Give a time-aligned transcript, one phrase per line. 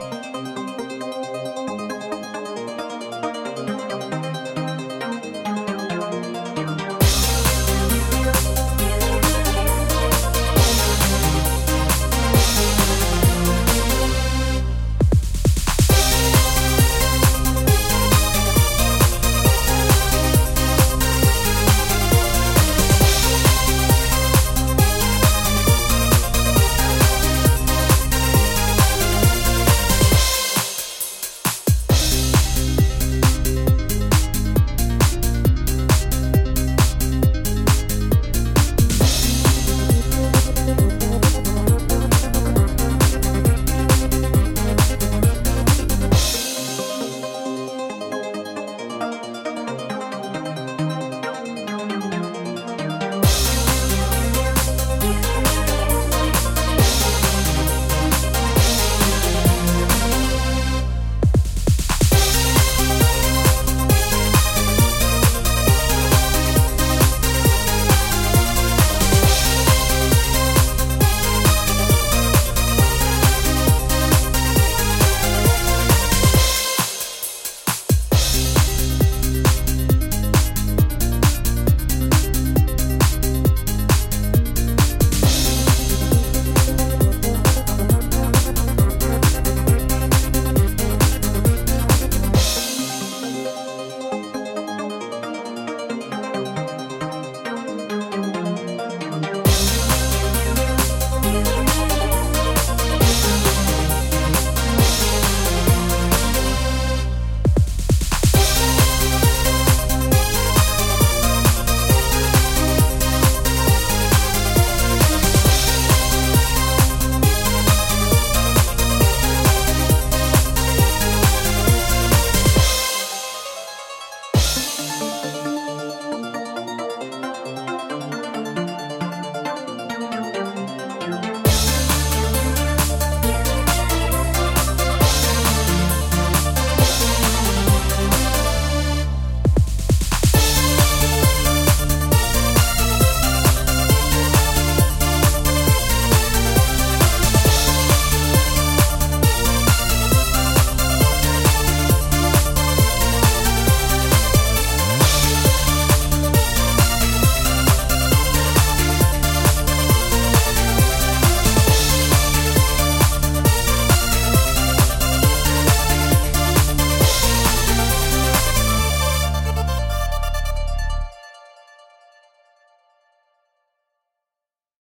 [0.00, 0.27] す